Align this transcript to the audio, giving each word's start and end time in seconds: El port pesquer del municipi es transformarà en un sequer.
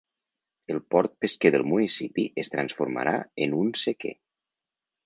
El 0.75 0.79
port 0.93 1.13
pesquer 1.25 1.51
del 1.57 1.65
municipi 1.75 2.27
es 2.45 2.53
transformarà 2.57 3.17
en 3.47 3.57
un 3.63 3.73
sequer. 3.87 4.17